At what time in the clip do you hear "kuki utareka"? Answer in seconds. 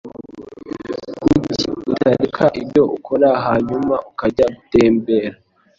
1.21-2.45